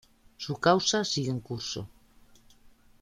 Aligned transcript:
Su 0.37 0.55
causa 0.57 1.05
sigue 1.05 1.29
en 1.29 1.41
curso. 1.41 1.87